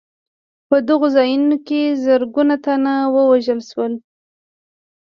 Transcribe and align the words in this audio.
په 0.69 0.77
دغو 0.87 1.07
ځایونو 1.15 1.57
کې 1.67 1.81
زرګونه 2.05 2.55
تنه 2.65 2.93
ووژل 3.15 3.59
شول. 3.69 3.93